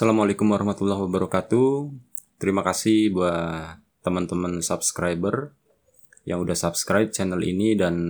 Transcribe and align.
Assalamualaikum 0.00 0.48
warahmatullahi 0.48 0.96
wabarakatuh. 1.04 1.92
Terima 2.40 2.64
kasih 2.64 3.12
buat 3.12 3.84
teman-teman 4.00 4.64
subscriber 4.64 5.52
yang 6.24 6.40
udah 6.40 6.56
subscribe 6.56 7.12
channel 7.12 7.36
ini 7.44 7.76
dan 7.76 8.00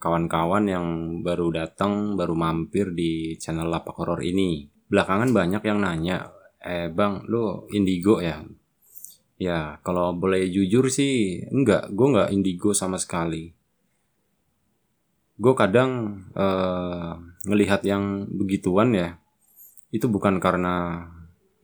kawan-kawan 0.00 0.64
yang 0.64 0.86
baru 1.20 1.52
datang, 1.52 2.16
baru 2.16 2.32
mampir 2.32 2.96
di 2.96 3.36
channel 3.36 3.68
Lapak 3.68 4.00
Horor 4.00 4.24
ini. 4.24 4.64
Belakangan 4.88 5.36
banyak 5.36 5.60
yang 5.60 5.84
nanya, 5.84 6.32
eh 6.56 6.88
bang, 6.88 7.28
lu 7.28 7.68
indigo 7.68 8.16
ya? 8.24 8.40
Ya, 9.36 9.76
kalau 9.84 10.16
boleh 10.16 10.48
jujur 10.48 10.88
sih, 10.88 11.44
enggak, 11.52 11.92
gue 11.92 12.16
enggak 12.16 12.32
indigo 12.32 12.72
sama 12.72 12.96
sekali. 12.96 13.52
Gue 15.36 15.52
kadang 15.52 16.16
eh, 16.32 17.12
ngelihat 17.44 17.84
yang 17.84 18.24
begituan 18.24 18.96
ya, 18.96 19.20
itu 19.92 20.08
bukan 20.08 20.40
karena 20.40 21.12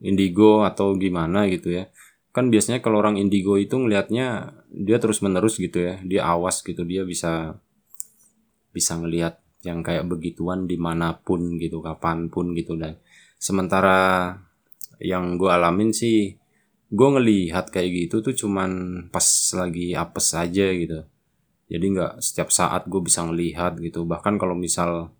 indigo 0.03 0.67
atau 0.67 0.93
gimana 0.99 1.47
gitu 1.47 1.71
ya. 1.71 1.89
Kan 2.35 2.51
biasanya 2.51 2.83
kalau 2.83 2.99
orang 2.99 3.15
indigo 3.15 3.55
itu 3.55 3.79
ngelihatnya 3.79 4.53
dia 4.69 4.97
terus 4.99 5.23
menerus 5.23 5.57
gitu 5.57 5.79
ya. 5.79 5.97
Dia 6.03 6.27
awas 6.27 6.59
gitu 6.61 6.83
dia 6.83 7.07
bisa 7.07 7.57
bisa 8.75 8.99
ngelihat 8.99 9.39
yang 9.63 9.79
kayak 9.79 10.03
begituan 10.11 10.67
di 10.67 10.75
mana 10.75 11.15
pun 11.23 11.55
gitu 11.57 11.79
kapan 11.79 12.27
pun 12.27 12.51
gitu. 12.51 12.75
Dan 12.75 12.99
sementara 13.39 14.35
yang 14.99 15.39
gue 15.39 15.49
alamin 15.49 15.95
sih 15.95 16.35
gue 16.93 17.09
ngelihat 17.09 17.73
kayak 17.73 17.89
gitu 18.05 18.21
tuh 18.21 18.35
cuman 18.37 18.71
pas 19.09 19.25
lagi 19.55 19.95
apes 19.95 20.35
aja 20.35 20.67
gitu. 20.75 21.07
Jadi 21.71 21.85
nggak 21.95 22.21
setiap 22.21 22.51
saat 22.51 22.85
gue 22.91 23.01
bisa 23.01 23.23
ngelihat 23.23 23.79
gitu. 23.79 24.03
Bahkan 24.03 24.35
kalau 24.35 24.53
misal 24.53 25.15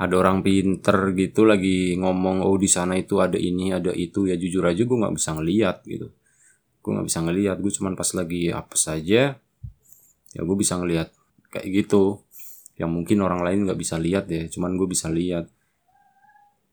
ada 0.00 0.14
orang 0.16 0.40
pinter 0.40 1.12
gitu 1.12 1.44
lagi 1.44 2.00
ngomong 2.00 2.40
oh 2.40 2.56
di 2.56 2.66
sana 2.66 2.96
itu 2.96 3.20
ada 3.20 3.36
ini 3.36 3.76
ada 3.76 3.92
itu. 3.92 4.24
Ya 4.30 4.40
jujur 4.40 4.64
aja 4.64 4.82
gue 4.82 4.98
nggak 4.98 5.14
bisa 5.14 5.36
ngeliat 5.36 5.76
gitu. 5.84 6.08
Gue 6.80 6.90
nggak 6.96 7.06
bisa 7.06 7.20
ngeliat 7.20 7.56
gue 7.60 7.72
cuman 7.72 7.92
pas 7.94 8.10
lagi 8.16 8.48
apa 8.48 8.76
saja 8.78 9.36
ya 10.32 10.40
gue 10.40 10.56
bisa 10.56 10.80
ngeliat 10.80 11.12
kayak 11.52 11.68
gitu. 11.84 12.24
Yang 12.80 12.90
mungkin 12.90 13.18
orang 13.20 13.44
lain 13.44 13.68
nggak 13.68 13.78
bisa 13.78 14.00
lihat 14.00 14.26
ya 14.32 14.48
cuman 14.48 14.80
gue 14.80 14.88
bisa 14.88 15.12
lihat 15.12 15.46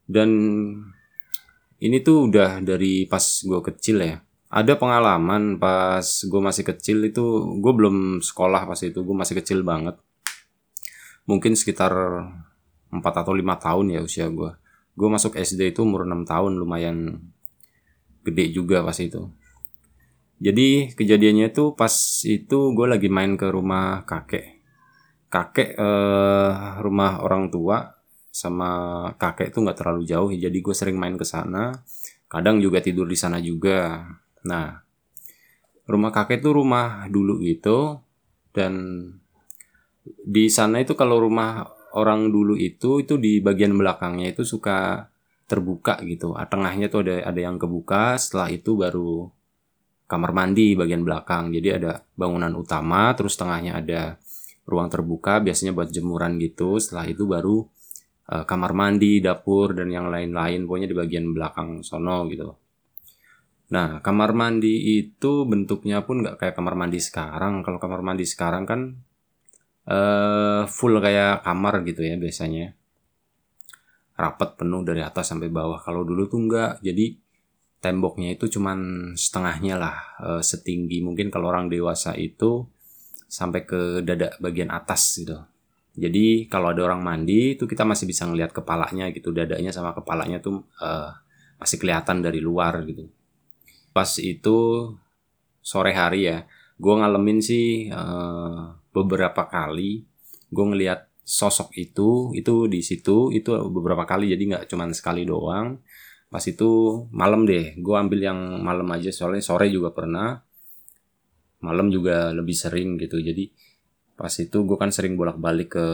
dan 0.09 0.30
ini 1.80 1.98
tuh 2.02 2.28
udah 2.33 2.66
dari 2.66 3.06
pas 3.06 3.22
gue 3.22 3.61
kecil 3.61 4.02
ya. 4.02 4.17
Ada 4.50 4.81
pengalaman 4.81 5.61
pas 5.61 6.02
gue 6.02 6.42
masih 6.42 6.66
kecil 6.66 7.06
itu 7.06 7.23
gue 7.61 7.73
belum 7.78 8.26
sekolah 8.26 8.66
pas 8.66 8.80
itu 8.81 8.98
gue 9.06 9.16
masih 9.16 9.38
kecil 9.38 9.61
banget. 9.61 10.02
Mungkin 11.30 11.54
sekitar 11.54 11.94
4 12.90 13.02
atau 13.02 13.34
5 13.34 13.45
tahun 13.66 13.86
ya 13.94 14.02
usia 14.02 14.28
gue 14.30 14.52
gue 15.00 15.08
masuk 15.08 15.40
SD 15.40 15.72
itu 15.72 15.88
umur 15.88 16.04
6 16.04 16.28
tahun 16.28 16.59
lumayan 16.59 17.23
gede 18.28 18.52
juga 18.52 18.84
pas 18.84 19.00
itu. 19.00 19.32
Jadi 20.40 20.95
kejadiannya 20.95 21.52
itu 21.52 21.76
pas 21.76 21.92
itu 22.23 22.60
gue 22.76 22.88
lagi 22.88 23.08
main 23.08 23.40
ke 23.40 23.48
rumah 23.48 24.04
kakek. 24.04 24.60
Kakek 25.32 25.76
eh, 25.80 26.54
rumah 26.84 27.23
orang 27.23 27.48
tua 27.48 27.95
sama 28.30 28.70
kakek 29.20 29.52
itu 29.52 29.60
nggak 29.64 29.78
terlalu 29.80 30.04
jauh 30.08 30.30
jadi 30.32 30.58
gue 30.60 30.76
sering 30.76 31.00
main 31.00 31.16
ke 31.16 31.23
sana. 31.23 31.72
Kadang 32.28 32.60
juga 32.60 32.84
tidur 32.84 33.08
di 33.08 33.16
sana 33.16 33.40
juga. 33.40 34.04
Nah 34.48 34.80
rumah 35.88 36.12
kakek 36.12 36.44
itu 36.44 36.52
rumah 36.52 37.08
dulu 37.08 37.40
gitu 37.44 38.04
dan 38.52 38.76
di 40.06 40.48
sana 40.52 40.84
itu 40.84 40.94
kalau 40.95 41.20
rumah 41.23 41.79
orang 41.95 42.30
dulu 42.30 42.54
itu 42.60 43.02
itu 43.02 43.17
di 43.17 43.42
bagian 43.42 43.73
belakangnya 43.73 44.33
itu 44.33 44.45
suka 44.45 45.10
terbuka 45.50 45.98
gitu. 46.05 46.38
Ah, 46.38 46.45
tengahnya 46.45 46.94
tuh 46.94 47.02
ada 47.05 47.26
ada 47.26 47.39
yang 47.42 47.58
kebuka, 47.58 48.14
setelah 48.22 48.54
itu 48.54 48.77
baru 48.77 49.26
kamar 50.05 50.32
mandi 50.33 50.77
bagian 50.77 51.02
belakang. 51.02 51.50
Jadi 51.50 51.70
ada 51.73 52.05
bangunan 52.14 52.54
utama, 52.54 53.14
terus 53.17 53.33
tengahnya 53.38 53.82
ada 53.82 54.02
ruang 54.70 54.89
terbuka 54.89 55.42
biasanya 55.42 55.73
buat 55.73 55.89
jemuran 55.89 56.38
gitu. 56.38 56.77
Setelah 56.77 57.05
itu 57.10 57.26
baru 57.26 57.66
uh, 58.30 58.45
kamar 58.45 58.77
mandi, 58.77 59.17
dapur 59.21 59.73
dan 59.73 59.89
yang 59.89 60.14
lain-lain 60.14 60.70
pokoknya 60.70 60.88
di 60.89 60.98
bagian 60.98 61.33
belakang 61.33 61.82
sono 61.82 62.30
gitu. 62.30 62.54
Nah, 63.70 64.02
kamar 64.02 64.33
mandi 64.33 64.98
itu 64.98 65.45
bentuknya 65.45 66.02
pun 66.02 66.26
nggak 66.26 66.42
kayak 66.42 66.56
kamar 66.58 66.73
mandi 66.73 66.98
sekarang. 66.98 67.61
Kalau 67.61 67.77
kamar 67.77 68.02
mandi 68.02 68.26
sekarang 68.26 68.66
kan 68.66 68.98
uh, 69.89 70.64
full 70.70 71.02
kayak 71.02 71.42
kamar 71.42 71.82
gitu 71.83 72.05
ya 72.05 72.16
biasanya. 72.16 72.77
Rapat 74.20 74.60
penuh 74.60 74.86
dari 74.86 75.02
atas 75.02 75.33
sampai 75.33 75.50
bawah. 75.50 75.82
Kalau 75.82 76.05
dulu 76.05 76.30
tuh 76.30 76.39
enggak. 76.39 76.77
Jadi 76.86 77.17
temboknya 77.80 78.36
itu 78.36 78.52
cuman 78.52 79.11
setengahnya 79.17 79.76
lah 79.80 79.95
uh, 80.22 80.42
setinggi. 80.44 81.02
Mungkin 81.02 81.33
kalau 81.33 81.50
orang 81.50 81.72
dewasa 81.72 82.14
itu 82.14 82.67
sampai 83.26 83.66
ke 83.66 84.05
dada 84.05 84.36
bagian 84.38 84.70
atas 84.70 85.17
gitu. 85.17 85.39
Jadi 86.00 86.48
kalau 86.48 86.71
ada 86.71 86.86
orang 86.86 87.04
mandi 87.04 87.58
itu 87.60 87.66
kita 87.67 87.83
masih 87.83 88.06
bisa 88.08 88.23
ngelihat 88.30 88.54
kepalanya 88.54 89.10
gitu. 89.11 89.33
Dadanya 89.33 89.73
sama 89.73 89.92
kepalanya 89.98 90.39
tuh 90.39 90.64
uh, 90.80 91.11
masih 91.60 91.80
kelihatan 91.82 92.23
dari 92.23 92.39
luar 92.39 92.83
gitu. 92.88 93.08
Pas 93.92 94.08
itu 94.21 94.58
sore 95.60 95.92
hari 95.92 96.27
ya 96.27 96.48
gue 96.80 96.94
ngalamin 96.95 97.39
sih 97.44 97.92
uh, 97.92 98.79
beberapa 99.04 99.48
kali 99.48 100.04
gue 100.49 100.65
ngelihat 100.65 101.10
sosok 101.30 101.77
itu 101.77 102.33
itu 102.33 102.65
di 102.65 102.82
situ 102.82 103.30
itu 103.30 103.54
beberapa 103.70 104.04
kali. 104.10 104.33
Jadi 104.33 104.43
nggak 104.49 104.65
cuma 104.65 104.89
sekali 104.89 105.23
doang. 105.30 105.77
Pas 106.30 106.42
itu 106.45 107.04
malam 107.14 107.45
deh 107.45 107.77
gue 107.77 107.95
ambil 107.95 108.20
yang 108.21 108.39
malam 108.65 108.89
aja. 108.93 109.14
Soalnya 109.14 109.45
sore 109.45 109.70
juga 109.70 109.93
pernah. 109.93 110.42
Malam 111.61 111.93
juga 111.93 112.33
lebih 112.33 112.55
sering 112.58 112.98
gitu. 112.98 113.21
Jadi 113.21 113.52
pas 114.17 114.32
itu 114.36 114.58
gue 114.65 114.77
kan 114.80 114.92
sering 114.92 115.15
bolak-balik 115.15 115.70
ke 115.77 115.88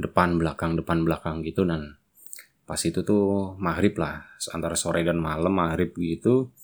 depan 0.00 0.40
belakang 0.40 0.80
depan 0.80 1.04
belakang 1.04 1.44
gitu. 1.44 1.68
Dan 1.68 2.00
pas 2.64 2.80
itu 2.80 3.04
tuh 3.04 3.58
maghrib 3.60 3.98
lah 4.00 4.24
antara 4.56 4.78
sore 4.78 5.04
dan 5.04 5.20
malam 5.20 5.52
maghrib 5.52 5.92
gitu 5.98 6.54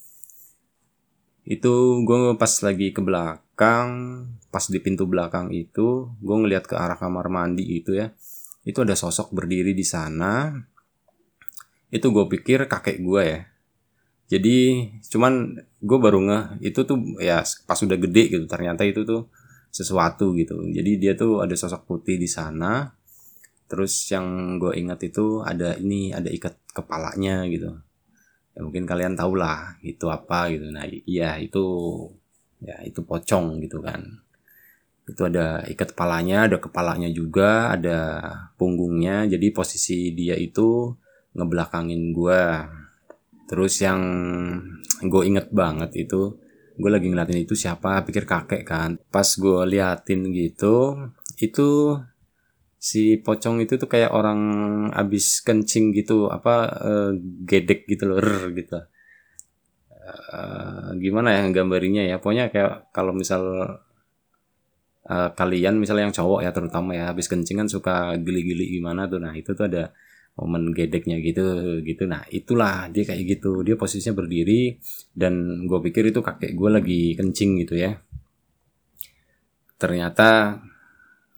itu 1.47 2.03
gue 2.03 2.35
pas 2.35 2.51
lagi 2.67 2.91
ke 2.91 2.99
belakang 2.99 3.89
pas 4.51 4.67
di 4.67 4.83
pintu 4.83 5.07
belakang 5.07 5.55
itu 5.55 6.11
gue 6.19 6.37
ngeliat 6.37 6.67
ke 6.67 6.75
arah 6.75 6.99
kamar 6.99 7.31
mandi 7.31 7.63
gitu 7.79 7.95
ya. 7.95 8.11
Itu 8.67 8.83
ada 8.83 8.99
sosok 8.99 9.31
berdiri 9.31 9.71
di 9.71 9.87
sana. 9.87 10.51
Itu 11.87 12.11
gue 12.11 12.27
pikir 12.27 12.67
kakek 12.67 12.99
gue 12.99 13.23
ya. 13.23 13.41
Jadi 14.27 14.91
cuman 15.07 15.55
gue 15.79 15.99
baru 16.03 16.19
ngeh 16.19 16.45
itu 16.67 16.83
tuh 16.83 16.99
ya 17.23 17.47
pas 17.47 17.79
udah 17.79 17.95
gede 17.95 18.23
gitu 18.27 18.45
ternyata 18.51 18.83
itu 18.83 19.07
tuh 19.07 19.31
sesuatu 19.71 20.35
gitu. 20.35 20.59
Jadi 20.75 20.99
dia 20.99 21.15
tuh 21.15 21.47
ada 21.47 21.55
sosok 21.55 21.87
putih 21.87 22.19
di 22.19 22.27
sana. 22.27 22.91
Terus 23.71 23.95
yang 24.11 24.59
gue 24.59 24.75
ingat 24.75 24.99
itu 25.07 25.47
ada 25.47 25.79
ini 25.79 26.11
ada 26.11 26.27
ikat 26.27 26.59
kepalanya 26.75 27.47
gitu 27.47 27.87
ya 28.57 28.65
mungkin 28.65 28.89
kalian 28.89 29.13
tahu 29.13 29.37
lah 29.37 29.77
itu 29.85 30.09
apa 30.09 30.49
gitu. 30.49 30.73
Nah 30.73 30.89
iya 30.89 31.37
itu 31.37 31.65
ya 32.65 32.81
itu 32.89 33.05
pocong 33.05 33.61
gitu 33.61 33.85
kan. 33.85 34.01
Itu 35.05 35.29
ada 35.29 35.61
ikat 35.69 35.93
kepalanya 35.93 36.49
ada 36.49 36.57
kepalanya 36.57 37.13
juga 37.13 37.77
ada 37.77 38.01
punggungnya. 38.57 39.29
Jadi 39.29 39.53
posisi 39.53 40.17
dia 40.17 40.35
itu 40.41 40.89
ngebelakangin 41.37 42.17
gua. 42.17 42.65
Terus 43.47 43.79
yang 43.85 44.01
gue 45.07 45.23
inget 45.23 45.53
banget 45.55 45.95
itu 45.95 46.35
gue 46.77 46.91
lagi 46.91 47.07
ngeliatin 47.09 47.47
itu 47.47 47.55
siapa 47.55 48.03
pikir 48.09 48.25
kakek 48.25 48.65
kan. 48.67 48.97
Pas 49.13 49.29
gue 49.29 49.61
liatin 49.69 50.33
gitu 50.33 50.97
itu 51.37 52.01
si 52.87 53.19
pocong 53.19 53.57
itu 53.67 53.75
tuh 53.83 53.91
kayak 53.91 54.15
orang 54.15 54.41
abis 54.95 55.43
kencing 55.43 55.91
gitu 55.91 56.31
apa 56.31 56.55
uh, 56.87 57.11
gedek 57.51 57.83
gitu 57.91 58.07
loh 58.07 58.23
rrr, 58.23 58.55
gitu. 58.55 58.79
Uh, 60.07 60.95
gimana 61.03 61.35
ya 61.35 61.43
gambarinya 61.51 62.07
ya? 62.07 62.23
Pokoknya 62.23 62.47
kayak 62.55 62.95
kalau 62.95 63.11
misal 63.11 63.43
uh, 65.11 65.31
kalian 65.35 65.83
misalnya 65.83 66.07
yang 66.07 66.15
cowok 66.15 66.41
ya 66.47 66.51
terutama 66.55 66.95
ya 66.95 67.11
habis 67.11 67.27
kencing 67.27 67.59
kan 67.59 67.67
suka 67.67 68.15
gili-gili 68.23 68.71
gimana 68.79 69.11
tuh. 69.11 69.19
Nah 69.19 69.35
itu 69.35 69.51
tuh 69.59 69.67
ada 69.67 69.91
momen 70.39 70.71
gedeknya 70.71 71.19
gitu 71.19 71.83
gitu. 71.83 72.07
Nah 72.07 72.23
itulah 72.31 72.87
dia 72.95 73.03
kayak 73.03 73.23
gitu. 73.27 73.67
Dia 73.67 73.75
posisinya 73.75 74.15
berdiri 74.15 74.79
dan 75.11 75.67
gue 75.67 75.79
pikir 75.91 76.15
itu 76.15 76.23
kakek 76.23 76.55
gue 76.55 76.71
lagi 76.71 77.03
kencing 77.19 77.67
gitu 77.67 77.75
ya. 77.75 77.99
Ternyata 79.75 80.63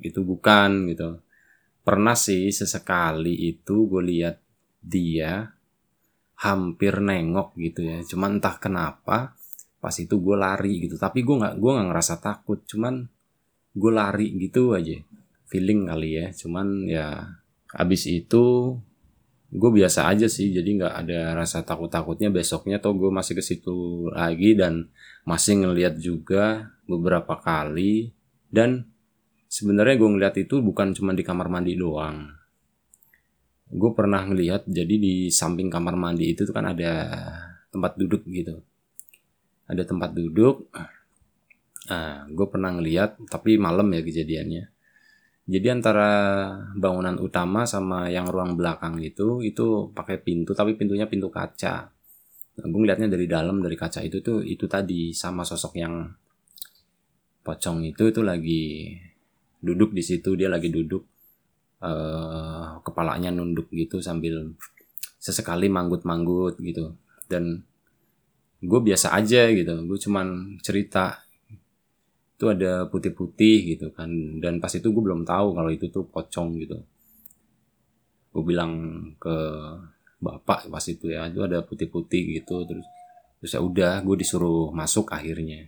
itu 0.05 0.21
bukan 0.23 0.93
gitu 0.93 1.25
pernah 1.89 2.13
sih 2.13 2.53
sesekali 2.53 3.49
itu 3.49 3.89
gue 3.89 4.03
lihat 4.05 4.37
dia 4.85 5.57
hampir 6.37 7.01
nengok 7.01 7.57
gitu 7.57 7.81
ya. 7.81 8.05
Cuman 8.05 8.37
entah 8.37 8.61
kenapa 8.61 9.33
pas 9.81 9.97
itu 9.97 10.21
gue 10.21 10.37
lari 10.37 10.85
gitu. 10.85 11.01
Tapi 11.01 11.25
gue 11.25 11.33
nggak 11.41 11.57
gue 11.57 11.71
nggak 11.73 11.89
ngerasa 11.89 12.21
takut. 12.21 12.61
Cuman 12.69 13.09
gue 13.73 13.93
lari 13.97 14.37
gitu 14.37 14.77
aja 14.77 15.01
feeling 15.49 15.89
kali 15.89 16.21
ya. 16.21 16.27
Cuman 16.37 16.85
ya 16.85 17.25
abis 17.73 18.05
itu 18.05 18.77
gue 19.49 19.71
biasa 19.73 20.13
aja 20.13 20.29
sih. 20.29 20.53
Jadi 20.53 20.85
nggak 20.85 20.93
ada 20.93 21.41
rasa 21.41 21.65
takut 21.65 21.89
takutnya 21.89 22.29
besoknya 22.29 22.85
tuh 22.85 23.01
gue 23.01 23.09
masih 23.09 23.33
ke 23.33 23.41
situ 23.41 24.13
lagi 24.13 24.53
dan 24.61 24.93
masih 25.25 25.65
ngeliat 25.65 25.97
juga 25.97 26.69
beberapa 26.85 27.41
kali. 27.41 28.13
Dan 28.53 28.85
sebenarnya 29.49 29.97
gue 29.97 30.09
ngeliat 30.09 30.37
itu 30.37 30.61
bukan 30.61 30.93
cuma 30.93 31.17
di 31.17 31.25
kamar 31.25 31.49
mandi 31.49 31.75
doang. 31.75 32.29
Gue 33.69 33.91
pernah 33.97 34.25
ngeliat 34.25 34.69
jadi 34.69 34.95
di 34.97 35.29
samping 35.33 35.73
kamar 35.73 35.97
mandi 35.97 36.33
itu 36.33 36.45
kan 36.53 36.69
ada 36.73 36.93
tempat 37.73 37.97
duduk 37.97 38.25
gitu. 38.29 38.61
Ada 39.69 39.89
tempat 39.89 40.13
duduk. 40.13 40.69
Nah 41.89 42.29
gue 42.29 42.47
pernah 42.49 42.71
ngeliat 42.77 43.17
tapi 43.29 43.57
malam 43.57 43.89
ya 43.93 44.05
kejadiannya. 44.05 44.65
Jadi 45.49 45.67
antara 45.73 46.11
bangunan 46.77 47.17
utama 47.25 47.65
sama 47.65 48.13
yang 48.13 48.29
ruang 48.29 48.53
belakang 48.53 49.01
itu 49.01 49.41
itu 49.41 49.89
pakai 49.97 50.21
pintu 50.21 50.53
tapi 50.53 50.77
pintunya 50.77 51.09
pintu 51.09 51.33
kaca. 51.33 51.89
Nah, 52.59 52.67
gue 52.69 52.81
ngeliatnya 52.85 53.09
dari 53.09 53.25
dalam 53.25 53.65
dari 53.65 53.73
kaca 53.73 54.05
itu 54.05 54.21
tuh 54.21 54.45
itu 54.45 54.69
tadi 54.69 55.17
sama 55.17 55.47
sosok 55.49 55.73
yang 55.81 56.05
pocong 57.41 57.81
itu 57.89 58.13
itu 58.13 58.21
lagi 58.21 58.93
duduk 59.59 59.91
di 59.95 60.03
situ 60.03 60.39
dia 60.39 60.47
lagi 60.47 60.71
duduk 60.71 61.03
uh, 61.83 62.79
kepalanya 62.83 63.35
nunduk 63.35 63.71
gitu 63.75 63.99
sambil 63.99 64.55
sesekali 65.19 65.67
manggut-manggut 65.67 66.59
gitu. 66.63 66.95
Dan 67.27 67.63
gue 68.59 68.81
biasa 68.83 69.15
aja 69.15 69.51
gitu 69.51 69.75
gue 69.87 69.99
cuman 69.99 70.59
cerita. 70.63 71.23
Itu 72.39 72.55
ada 72.55 72.87
putih-putih 72.87 73.75
gitu 73.75 73.91
kan 73.91 74.39
dan 74.39 74.63
pas 74.63 74.71
itu 74.71 74.87
gue 74.87 75.03
belum 75.03 75.27
tahu 75.27 75.59
kalau 75.59 75.71
itu 75.75 75.91
tuh 75.91 76.07
pocong 76.07 76.55
gitu. 76.63 76.79
Gue 78.31 78.43
bilang 78.47 78.73
ke 79.19 79.37
bapak 80.19 80.71
pas 80.71 80.85
itu 80.87 81.11
ya 81.11 81.27
itu 81.27 81.43
ada 81.43 81.63
putih-putih 81.63 82.43
gitu 82.43 82.67
terus 82.67 82.87
terus 83.39 83.55
ya 83.55 83.61
udah 83.63 84.03
gue 84.07 84.17
disuruh 84.23 84.71
masuk 84.71 85.11
akhirnya. 85.11 85.67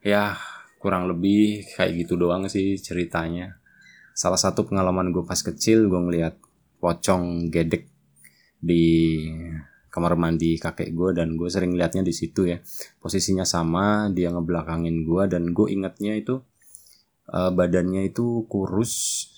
Ya 0.00 0.40
kurang 0.82 1.06
lebih 1.06 1.62
kayak 1.78 1.94
gitu 2.02 2.18
doang 2.18 2.50
sih 2.50 2.74
ceritanya. 2.74 3.62
Salah 4.18 4.36
satu 4.36 4.66
pengalaman 4.66 5.14
gue 5.14 5.22
pas 5.22 5.38
kecil 5.38 5.86
gue 5.86 6.00
ngeliat 6.02 6.34
pocong 6.82 7.46
gedek 7.54 7.86
di 8.58 9.22
kamar 9.94 10.18
mandi 10.18 10.58
kakek 10.58 10.90
gue 10.90 11.14
dan 11.14 11.38
gue 11.38 11.46
sering 11.46 11.78
liatnya 11.78 12.02
di 12.02 12.10
situ 12.10 12.50
ya. 12.50 12.58
Posisinya 12.98 13.46
sama 13.46 14.10
dia 14.10 14.34
ngebelakangin 14.34 15.06
gue 15.06 15.22
dan 15.30 15.54
gue 15.54 15.70
ingatnya 15.70 16.18
itu 16.18 16.42
uh, 17.30 17.54
badannya 17.54 18.10
itu 18.10 18.42
kurus 18.50 19.30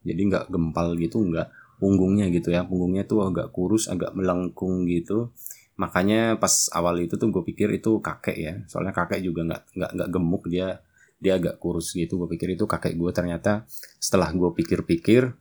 jadi 0.00 0.16
nggak 0.16 0.44
gempal 0.48 0.96
gitu 0.96 1.20
nggak 1.20 1.52
punggungnya 1.76 2.32
gitu 2.32 2.56
ya. 2.56 2.64
Punggungnya 2.64 3.04
tuh 3.04 3.28
agak 3.28 3.52
kurus 3.52 3.92
agak 3.92 4.16
melengkung 4.16 4.88
gitu 4.88 5.28
makanya 5.76 6.40
pas 6.40 6.72
awal 6.72 7.04
itu 7.04 7.20
tuh 7.20 7.28
gue 7.28 7.44
pikir 7.44 7.68
itu 7.76 8.00
kakek 8.00 8.36
ya. 8.36 8.54
Soalnya 8.68 8.92
kakek 8.96 9.20
juga 9.24 9.44
nggak 9.44 9.62
nggak 9.76 9.90
nggak 9.96 10.08
gemuk 10.12 10.44
dia 10.48 10.80
dia 11.20 11.36
agak 11.40 11.60
kurus 11.60 11.92
gitu. 11.92 12.16
Gue 12.20 12.28
pikir 12.36 12.56
itu 12.56 12.64
kakek 12.64 12.96
gue 12.96 13.10
ternyata 13.12 13.68
setelah 14.00 14.32
gue 14.32 14.50
pikir-pikir 14.56 15.32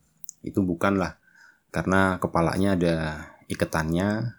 itu 0.45 0.59
bukan 0.61 1.01
lah 1.01 1.17
karena 1.73 2.21
kepalanya 2.21 2.77
ada 2.77 2.95
iketannya 3.51 4.37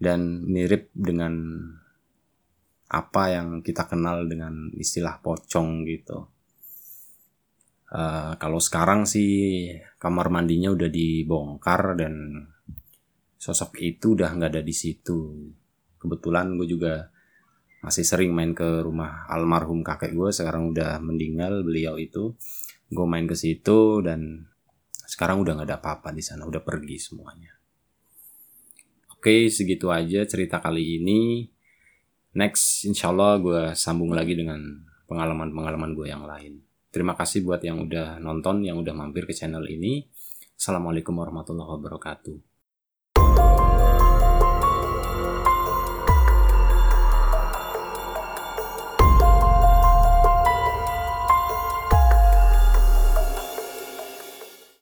dan 0.00 0.20
mirip 0.48 0.88
dengan 0.96 1.34
apa 2.90 3.22
yang 3.30 3.62
kita 3.62 3.86
kenal 3.86 4.26
dengan 4.26 4.74
istilah 4.74 5.22
pocong 5.22 5.86
gitu. 5.86 6.26
Uh, 7.90 8.38
kalau 8.38 8.62
sekarang 8.62 9.02
sih 9.02 9.66
kamar 9.98 10.30
mandinya 10.30 10.70
udah 10.70 10.86
dibongkar 10.86 11.98
dan 11.98 12.46
sosok 13.40 13.80
itu 13.80 14.12
udah 14.12 14.36
nggak 14.36 14.50
ada 14.52 14.62
di 14.62 14.74
situ. 14.76 15.48
Kebetulan 15.96 16.60
gue 16.60 16.68
juga 16.68 17.08
masih 17.80 18.04
sering 18.04 18.36
main 18.36 18.52
ke 18.52 18.84
rumah 18.84 19.24
almarhum 19.32 19.80
kakek 19.80 20.12
gue 20.12 20.28
sekarang 20.28 20.76
udah 20.76 21.00
meninggal 21.00 21.64
beliau 21.64 21.96
itu. 21.96 22.36
Gue 22.92 23.06
main 23.08 23.24
ke 23.24 23.32
situ 23.32 24.04
dan 24.04 24.44
sekarang 25.08 25.40
udah 25.40 25.56
nggak 25.56 25.68
ada 25.72 25.78
apa-apa 25.80 26.12
di 26.12 26.20
sana, 26.20 26.44
udah 26.44 26.60
pergi 26.60 27.00
semuanya. 27.00 27.56
Oke, 29.16 29.48
segitu 29.48 29.88
aja 29.88 30.28
cerita 30.28 30.60
kali 30.60 31.00
ini. 31.00 31.48
Next, 32.36 32.84
insya 32.84 33.10
Allah 33.10 33.40
gue 33.40 33.62
sambung 33.72 34.12
lagi 34.12 34.36
dengan 34.36 34.60
pengalaman-pengalaman 35.08 35.96
gue 35.96 36.06
yang 36.12 36.28
lain. 36.28 36.60
Terima 36.92 37.16
kasih 37.16 37.42
buat 37.42 37.62
yang 37.64 37.88
udah 37.88 38.20
nonton, 38.20 38.62
yang 38.62 38.78
udah 38.78 38.94
mampir 38.94 39.24
ke 39.24 39.34
channel 39.34 39.64
ini. 39.66 40.04
Assalamualaikum 40.54 41.16
warahmatullahi 41.16 41.70
wabarakatuh. 41.78 42.49